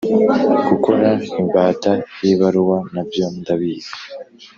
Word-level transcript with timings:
Gukora 0.67 1.09
imbata 1.41 1.91
yibaruwa 2.23 2.77
nabyo 2.93 3.25
ndabizi 3.39 3.95